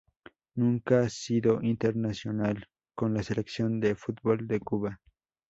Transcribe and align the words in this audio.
Nunca 0.55 1.07
sido 1.09 1.61
internacional 1.61 2.65
con 2.95 3.13
la 3.13 3.21
Selección 3.21 3.79
de 3.79 3.93
fútbol 3.93 4.47
de 4.47 4.59
Cuba 4.59 4.99